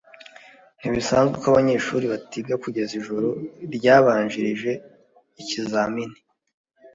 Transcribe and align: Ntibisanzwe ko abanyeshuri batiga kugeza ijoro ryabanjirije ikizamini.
Ntibisanzwe 0.79 1.35
ko 1.41 1.45
abanyeshuri 1.51 2.05
batiga 2.13 2.53
kugeza 2.63 2.91
ijoro 2.99 3.29
ryabanjirije 3.75 4.71
ikizamini. 5.41 6.17